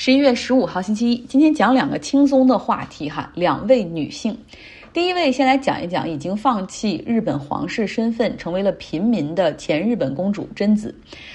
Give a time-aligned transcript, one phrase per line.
[0.00, 4.32] 十一月十五号星期一，今天讲两个轻松的话题哈，两位女性。
[4.90, 10.94] 第一位先来讲一讲已经放弃日本皇室身份，成为了平民的前日本公主贞子。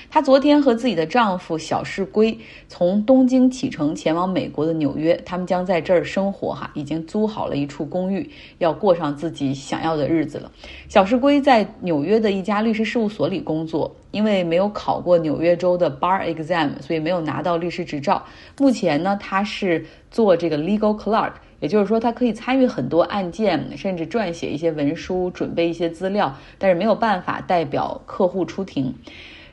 [0.09, 2.37] 她昨天和自己的丈夫小室圭
[2.67, 8.27] 从东京启程前往美国的纽约，他们将在这儿生活哈，已经租好了一处公寓，
[8.57, 10.51] 要过上自己想要的日子了。
[10.89, 18.23] 小室圭在纽约的一家律师事务所里工作，因为没有考过纽约州的 bar exam，所以没有拿到律师执照。
[18.57, 21.33] 目前呢，他是做这个 legal clerk。
[21.63, 28.93] 也就是说，他可以参与很多案件，甚至撰写一些文书、准备一些资料，但是没有办法代表客户出庭。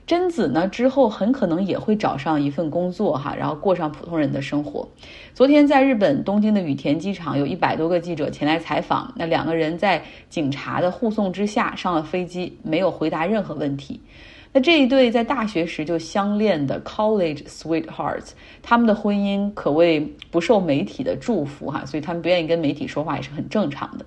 [0.08, 4.88] 贞子呢，之后很可能也会找上一份工作哈，然后过上普通人的生活。
[5.34, 14.00] 昨天在日本东京的羽田机场，有一百多个记者前来采访，那两个人在警察的护送之下上了飞机，没有回答任何问题。
[14.52, 18.30] 那这一对在大学时就相恋的 college sweethearts，
[18.62, 20.00] 他们的婚姻可谓
[20.30, 24.04] 不受媒体的祝福哈，所以他们不愿意跟媒体说话也是很正常的。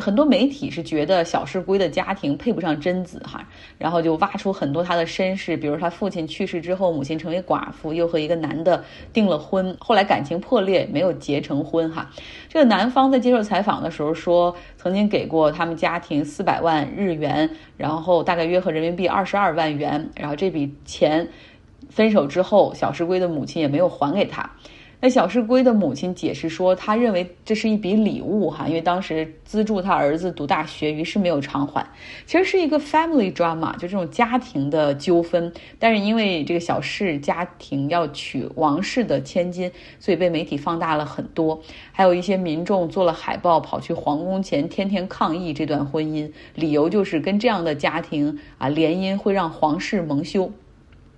[0.00, 3.46] 很多媒体是觉得小室圭的家庭配不上贞子哈，
[3.78, 12.10] 然后就挖出很多他的身世，比如他父亲去世之后，母亲成为寡妇，又和一个男的订了婚，后来感情破裂，没有结成婚哈。
[12.48, 21.28] 这个男方在接受采访的时候说，曾经给过他们家庭四百万日元，然后大概约合人民币二十二万元，然后这笔钱
[21.88, 24.50] 分手之后，小室圭的母亲也没有还给他。
[25.04, 31.86] 那小世圭的母亲解释说，他认为这是一笔礼物哈，因为当时资助他儿子读大学，于是没有偿还。
[32.24, 35.52] 其实是一个 family drama，就这种家庭的纠纷。
[35.78, 41.60] 但是因为这个小氏家庭要娶王室的千金，所以被媒体放大了很多。
[41.92, 50.50] 还有一些民众做了海报，跑去皇宫前天天抗议这段婚姻，理由就是跟这样的家庭啊联姻会让皇室蒙羞。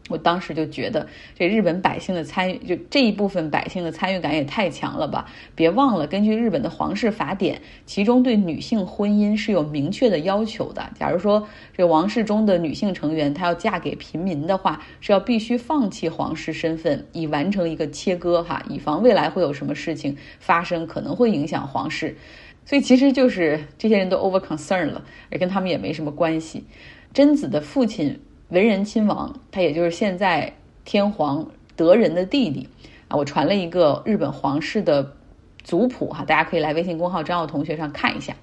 [0.08, 5.28] 我当时就觉得，这日本百姓的参与，就这一部分百姓的参与感也太强了吧！
[5.54, 10.88] 别忘了，根据日本的皇室法典，其中对女性婚姻是有明确的要求的。
[10.94, 11.44] 假如说
[11.76, 22.16] 这王室中的女性成员她要嫁给平民的话，是要必须放弃皇室身份，以完成一个切割哈，以防未来会有什么事情发生，可能会影响皇室。
[22.64, 26.64] 所以其实就是这些人都 over concern 了，而跟他们也没什么关系。
[27.12, 28.20] 贞子的父亲。
[28.48, 30.52] 文仁亲王，他也就是现在
[30.84, 32.68] 天皇德仁的弟弟
[33.08, 33.16] 啊。
[33.16, 35.16] 我传了一个日本皇室的
[35.64, 38.36] 族谱哈，大家可以来微信公号张奥同学上看一下。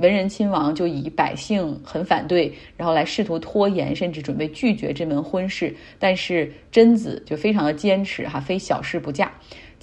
[0.00, 5.76] 文仁亲王就以百姓很反对，然后来试图拖延，甚至准备拒绝这门婚事。
[6.00, 9.32] 但是贞子就非常的坚持哈，非小事不嫁。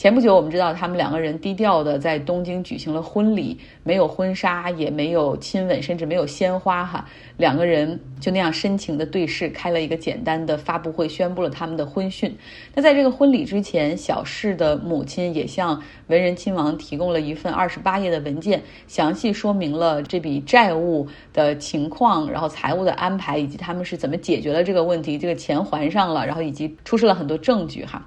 [0.02, 7.06] 前不久，我们知道他们两个人低调的在东京举行了婚礼，没有婚纱，也没有亲吻，甚至没有鲜花，哈，
[7.38, 12.36] 两个人就那样深情的对视，开了一个简单的发布会，宣布了他们的婚讯。
[12.74, 28.04] 那在这个婚礼之前，小世的母亲也向文仁亲王提供了一份二十八页的文件，详细说明了这笔债务的情况，然后财务的安排，以及他们是怎么解决了这个问题，这个钱还上了，然后以及出示了很多证据，哈。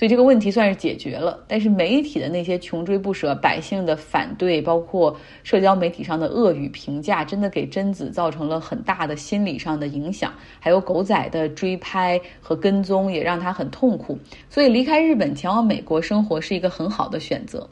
[0.00, 10.32] 所以这个问题算是解决了，但是媒体的那些穷追不舍、百姓的反对，包括社交媒体上的恶语评价，真的给贞子造成了很大的心理上的影响。
[10.58, 14.18] 还有狗仔的追拍和跟踪，也让他很痛苦。
[14.48, 17.68] 所以离开日本前往美国生活是一个很好的选择。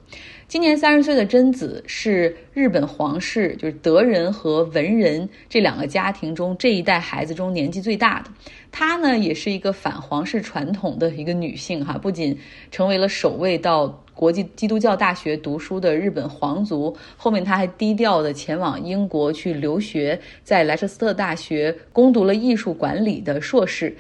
[0.49, 8.31] 今年三十岁的贞子是日本皇室，就是德仁和文仁这两个家庭中这一代孩子中年纪最大的。
[8.73, 12.35] 她呢，也是一个反皇室传统的一个女性哈，不仅
[12.71, 23.95] 成为了首位到国际基督教大学读书的日本皇族，后面她还低调的前往英国去留学，在莱彻斯特大学攻读了艺术管理的硕士。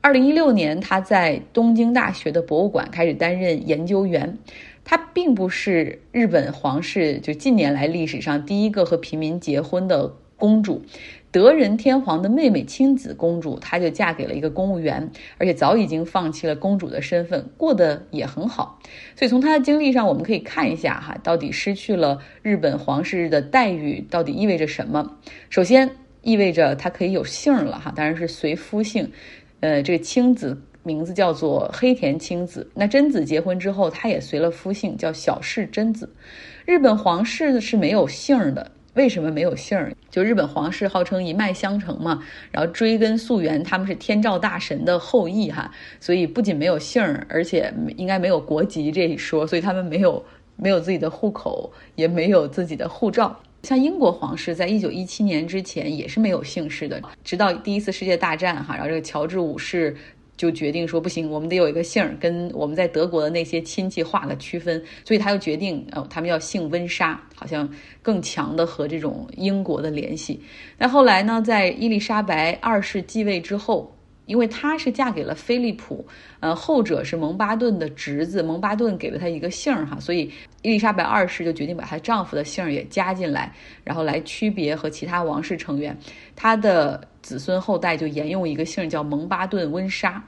[0.00, 4.38] 二零一六年，她在东京大学的博物馆开始担任研究员。
[4.88, 10.80] 她并不是日本皇室就近年来历史上第一个和平民结婚的公主，
[11.32, 18.78] 德仁天皇的妹妹青子公主，她就嫁给了一个公务员，而且早已经放弃了公主的身份，过得也很好。
[19.16, 25.16] 所以从她的经历上，我们可以看一下哈，到底失去了日本皇室的待遇到底意味着什么？
[25.50, 25.90] 首先
[26.22, 29.10] 意味着她可以有姓了哈，当然是随夫姓。
[29.60, 30.62] 呃，这个青子。
[30.86, 32.70] 名字叫做黑田青子。
[32.72, 36.08] 那贞子结婚之后，她也随了夫姓，叫小室贞子。
[36.64, 39.76] 日本皇室是没有姓的，为什么没有姓？
[40.08, 42.22] 就日本皇室号称一脉相承嘛，
[42.52, 45.68] 然后追根溯源，他们是天照大神的后裔哈，
[45.98, 50.24] 所以不仅没有姓，而且应该没有国籍这一说，所以他们没有
[50.54, 53.36] 没有自己的户口，也没有自己的护照。
[53.62, 59.96] 像英国皇室在一九一七年之前也是没有姓氏的，直到第一次世界大战哈，然后这个乔治五世。
[60.36, 67.68] 就决定说不行，我们得有一个姓儿，跟我们在德国的那些亲戚划个区分，所以他又决定，呃，他们要姓温莎，好像
[68.02, 70.38] 更强的和这种英国的联系。
[70.76, 73.95] 那后来呢，在伊丽莎白二世继位之后。
[74.26, 76.06] 因为她是嫁给了菲利普，
[76.40, 80.30] 呃，后者是蒙巴顿的侄子，蒙巴顿给了她一个姓儿哈，所以
[80.62, 83.52] 伊丽莎白二世就决定把她丈夫的姓儿也加进来，
[83.84, 85.96] 然后来区别和其他王室成员，
[86.34, 90.22] 她的子孙后代就沿用一个姓叫蒙巴顿温莎。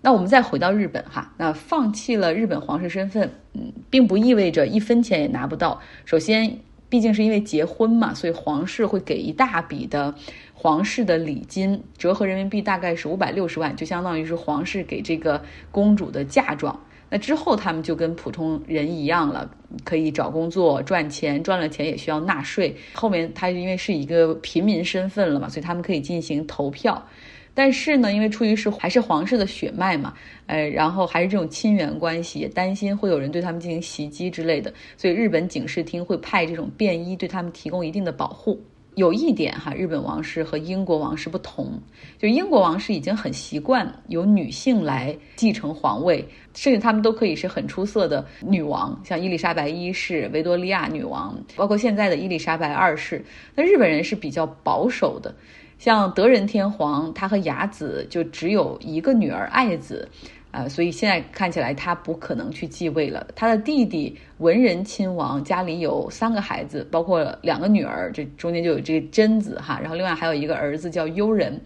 [0.00, 5.80] 那我们再回到日本哈，那放弃了日本皇室身份，嗯，并不意味着一分钱也拿不到。
[6.04, 6.58] 首先，
[6.90, 10.14] 毕竟是因为结婚嘛，所以皇室会给一大笔的。
[10.64, 16.74] 皇室的礼金折合人民币大概是五百六十万，就相当于是皇室给这个公主的嫁妆。
[17.10, 19.46] 那之后他们就跟普通人一样了，
[19.84, 22.74] 可以找工作赚钱，赚了钱也需要纳税。
[22.94, 27.06] 后面他因为是一个平民身份了嘛，所以他们可以进行投票。
[27.52, 30.14] 但是呢，因为出于是还是皇室的血脉嘛，
[30.46, 38.58] 呃，然后还是这种亲缘关系，也担心会有人对他们进行袭击之类的，所以日本警视厅会派这种便衣对他们提供一定的保护。
[38.94, 41.80] 有一点哈，日本王室和英国王室不同，
[42.16, 46.24] 就英国王室已经很习惯由女性来继承皇位，
[46.54, 53.24] 甚至他们都可以是很出色的女王，像伊丽莎白一世、维多利亚女王，包括现在的伊丽莎白二世。
[53.56, 55.34] 那日本人是比较保守的，
[55.78, 60.08] 像德仁天皇，他和雅子就只有一个女儿爱子。
[60.54, 63.26] 啊，所以现在看起来他不可能去继位了。
[63.34, 71.60] 他的弟弟文仁亲王家里有三个孩子，包括两个女儿，这中间就有这个贞子哈，然后另外还有一个儿子叫悠仁。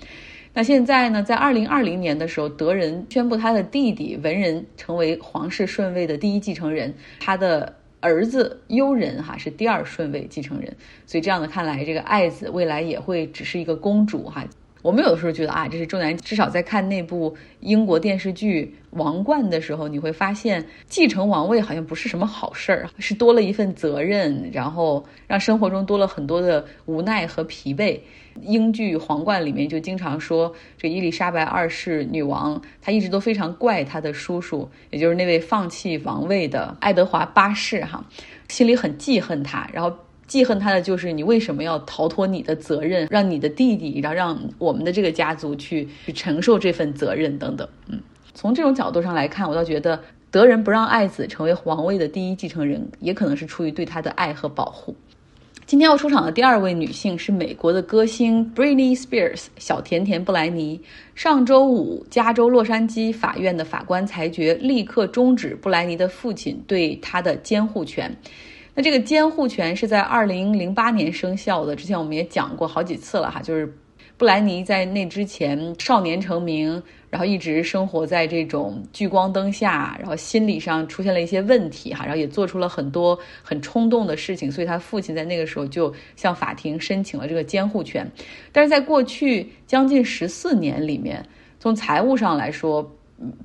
[0.55, 7.70] 那现在呢，在二零二零年的时候，德仁宣布他的弟弟文仁成为皇室顺位的第一继承人，他的
[8.00, 10.75] 儿子悠仁哈是第二顺位继承人。
[11.05, 14.46] 所以这样的看来，这个爱子未来也会只是一个公主哈。
[14.82, 18.64] 我们有的时候觉得啊，这是重男，至少在看那部英国电视剧
[18.96, 27.98] 《王冠》的时候，你会发现继承王位好像不是什么好事儿，是多了一份责任，然后让生活中多了很多的无奈和疲惫。
[28.42, 38.04] 英剧《皇冠》里面就经常说，这伊丽莎白二世女王她一直都非常怪她的叔叔，也就是那位放弃王位的爱德华八世哈，
[38.48, 39.92] 心里很记恨他，然后。
[40.28, 47.66] 记恨他的就是你为什么要逃脱你的责任，让你的弟弟，然后让我们的这个家族去去承受这份责任等等。
[47.88, 47.98] 嗯，
[48.34, 49.98] 从这种角度上来看，我倒觉得
[50.30, 54.94] 德仁不让爱子成为皇位的第一继承人，也可能是出于对他的爱和保护。
[55.64, 60.80] 今天要出场的第二位女性是美国的歌星 Britney Spears 小甜甜布莱尼。
[61.14, 68.14] 上周五，加州洛杉矶法院的法官裁决，立刻终止布莱尼的父亲对她的监护权。
[68.78, 73.76] 那这个监护权是在二零零八年生效的，之前我们也讲过好几次了哈，就是
[74.16, 76.80] 布莱尼在那之前少年成名，
[77.10, 88.08] 然后一直生活在这种聚光灯下，然后心理上出现了一些问题哈，然后也做出了很多很冲动的事情，所以他父亲在那个时候就向法庭申请了这个监护权，
[88.52, 91.26] 但是在过去将近十四年里面，
[91.58, 92.88] 从财务上来说。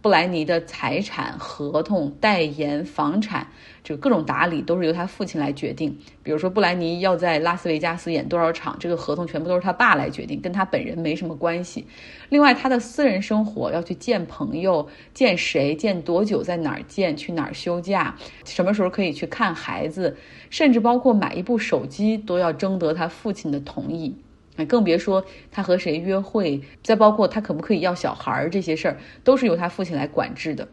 [0.02, 3.48] 布莱尼的财产、合同、代言、房产，
[3.84, 5.98] 就各种打理都是由他父亲来决定。
[6.22, 11.88] 比如说，布莱尼要在拉斯维加斯演多少场，这个合同全部都是他爸来决定，跟他本人没什么关系。
[12.30, 18.16] 另外，他的私人生活要去见朋友、见谁、见多久、在哪儿见、去哪儿休假、
[18.46, 20.16] 什么时候可以去看孩子，
[20.52, 24.16] 甚至包括买一部手机，都要征得他父亲的同意。
[24.56, 30.68] 那更别说他和谁约会，再包括他可不可以要小孩儿这些事儿，都是由他父亲来管制的。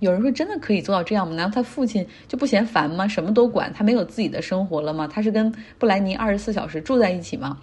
[0.00, 1.34] 有人说，真的可以做到这样吗？
[1.34, 3.08] 难道他父亲就不嫌烦吗？
[3.08, 5.08] 什么都管，他没有自己的生活了吗？
[5.08, 7.58] 他是跟布莱尼二十四小时住在一起吗？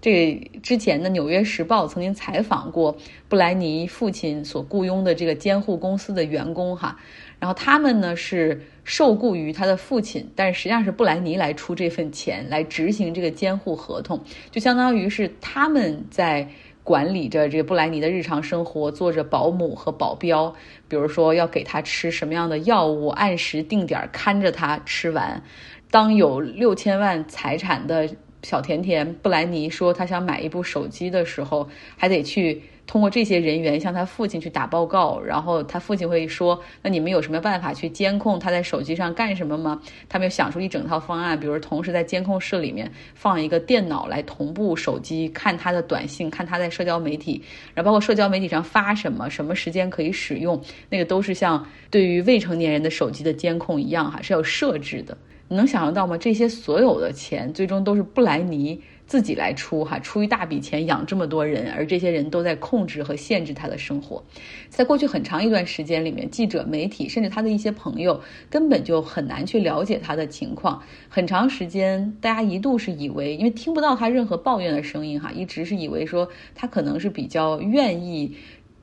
[0.00, 2.96] 这之前的《纽约时报》曾经采访过
[3.28, 6.98] 布莱尼父亲所雇佣的这个监护公司的员工，哈。
[7.38, 14.18] 然后他们呢是受雇于他的父亲，但是实际上是布莱尼来出这份钱来执行这个监护合同，
[14.50, 16.48] 就相当于是他们在
[16.82, 20.54] 管理着这个布莱尼的日常生活，做着保姆和保镖，
[20.88, 25.42] 比如说要给他吃什么样的药物，按时定点看着他吃完。
[25.90, 28.08] 当有六千万财产的
[28.42, 32.62] 小甜甜布莱尼说他想买一部手机的时候，还得去。
[32.86, 47.42] 通过这些人员向他父亲去打报告，然后他父亲会说：“那你们有什么办法去监控他在手机上干什么吗？”他们又想出一整套方案，比如同时在监控室里面放一个电脑来同步手机看他的短信，看他在社交媒体，
[47.74, 55.18] 然后包括社交媒体上发什么，什么时间可以使用，那个都是像对于未成年人的手机的监控一样哈，是要设置的。
[55.48, 56.16] 你能想象到吗？
[56.16, 58.80] 这些所有的钱最终都是布莱尼。
[59.06, 64.22] 自己来出哈，出一大笔钱养这么多人，而这些人都在控制和限制他的生活。
[64.68, 68.20] 在过去很长一段时间里面，记者、媒体甚至他的一些朋友
[68.50, 70.82] 根本就很难去了解他的情况。
[71.08, 78.36] 很长时间，大家一度是以为，因为听不到他任何抱怨的声音哈，一直是以为说他可能是比较愿意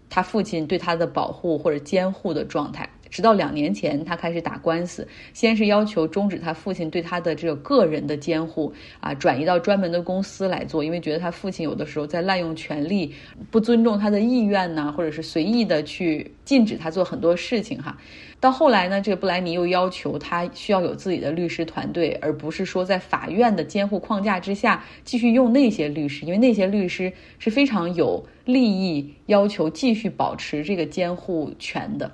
[0.09, 2.89] 他父亲对他的保护或者监护的状态。
[3.13, 13.13] 直到两年前，他开始打官司，先是要求终止他父亲对他的这个个人的监护啊，转移到专门的公司来做，因为觉得他父亲有的时候在滥用权力，
[13.51, 17.96] 不尊重他的意愿呢，或者是随意的去禁止他做很多事情哈。
[18.39, 32.12] 到后来呢，这个布莱尼又要求他需要有自己的律师团队，而不是说在法院的监护框架之下继续用那些律师，因为那些律师是非常有利益要求继续保持这个监护权的。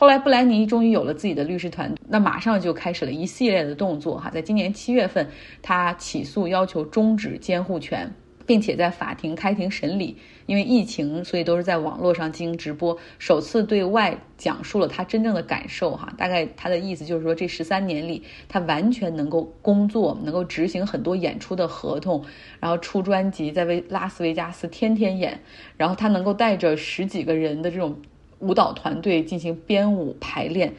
[0.00, 4.30] 后来，布莱尼终于有了自己的律师团队，那马上就开始了一系列的动作哈。
[4.30, 5.28] 在今年七月份，
[5.60, 8.14] 他起诉要求终止监护权，
[8.46, 10.16] 并且在法庭开庭审理。
[10.46, 16.14] 因为疫情，所以都是在网络上进行直播，首次对外讲述了他真正的感受哈。
[16.16, 22.24] 大概他的意思就是说，这十三年里，他完全能够工作，能够执行很多演出的合同，
[22.60, 25.40] 然后出专辑，在维拉斯维加斯天天演，
[25.76, 28.00] 然后他能够带着十几个人的这种。
[28.40, 30.72] 舞蹈团队进行编舞排练，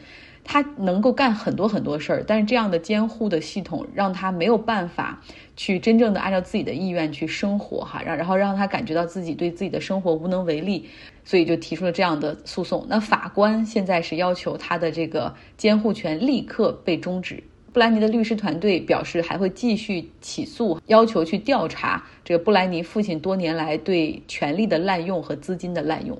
[0.44, 5.20] 他能够干很多很多事儿，但是这样的监护的系统让他没有办法
[5.56, 10.86] 去真正的按照自己的意愿去生活哈，让然后让他感觉到自己对自己的生活无能为力，
[11.24, 12.86] 所以就提出了这样的诉讼。
[12.88, 17.42] 那法官现在是要求他的这个监护权立刻被终止。
[17.72, 26.18] 布莱尼的律师团队表示还会继续起诉，要求去调查这个布莱尼父亲多年来对权力的滥用和资金的滥用。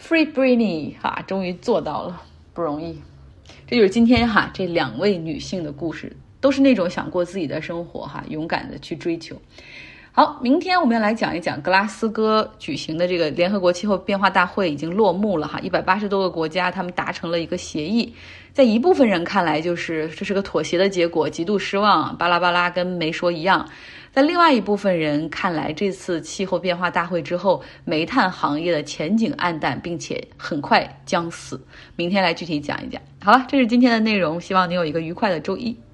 [0.00, 2.22] Free Britney 哈，终于做到了，
[2.54, 2.98] 不容易。
[3.66, 9.36] 这就是今天哈这两位女性的故事，都是那种想过自己的生活哈，勇敢的去追求。
[10.12, 18.12] 好，明天我们要来讲一讲格拉斯哥举行的这个联合国气候变化大会已经落幕了哈，一百八十多个国家他们达成了一个协议，
[18.52, 23.68] 在一部分人看来就是这是个妥协的结果，极度失望，巴拉巴拉跟没说一样。
[24.12, 31.64] 在另外一部分人看来，这次气候变化大会之后，煤炭行业的前景暗淡，并且很快将死。
[31.94, 33.00] 明天来具体讲一讲。
[33.22, 35.76] 好了，这是今天的内容，希望你有一个愉快的周一。